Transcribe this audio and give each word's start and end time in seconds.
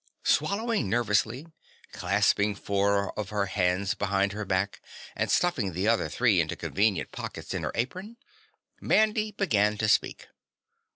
Swallowing 0.23 0.89
nervously, 0.89 1.45
clasping 1.91 2.55
four 2.55 3.13
of 3.19 3.29
her 3.29 3.45
hands 3.45 3.93
behind 3.93 4.31
her 4.31 4.45
back 4.45 4.81
and 5.15 5.29
stuffing 5.29 5.73
the 5.73 5.87
other 5.87 6.09
three 6.09 6.41
into 6.41 6.55
convenient 6.55 7.11
pockets 7.11 7.53
in 7.53 7.61
her 7.61 7.71
apron, 7.75 8.17
Mandy 8.79 9.31
began 9.31 9.77
to 9.77 9.87
speak. 9.87 10.27